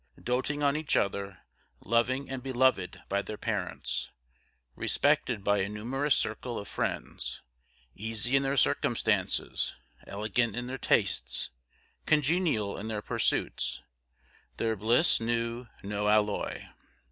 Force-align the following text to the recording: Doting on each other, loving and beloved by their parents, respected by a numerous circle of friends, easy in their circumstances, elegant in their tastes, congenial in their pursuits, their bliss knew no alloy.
Doting 0.19 0.63
on 0.63 0.75
each 0.75 0.97
other, 0.97 1.41
loving 1.79 2.27
and 2.27 2.41
beloved 2.41 3.03
by 3.07 3.21
their 3.21 3.37
parents, 3.37 4.09
respected 4.75 5.43
by 5.43 5.59
a 5.59 5.69
numerous 5.69 6.15
circle 6.15 6.57
of 6.57 6.67
friends, 6.67 7.43
easy 7.93 8.35
in 8.35 8.41
their 8.41 8.57
circumstances, 8.57 9.75
elegant 10.07 10.55
in 10.55 10.65
their 10.65 10.79
tastes, 10.79 11.51
congenial 12.07 12.79
in 12.79 12.87
their 12.87 13.03
pursuits, 13.03 13.83
their 14.57 14.75
bliss 14.75 15.19
knew 15.21 15.67
no 15.83 16.07
alloy. 16.07 16.63